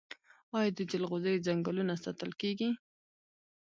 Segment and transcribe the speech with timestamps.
[0.57, 2.69] آیا د جلغوزیو ځنګلونه ساتل کیږي؟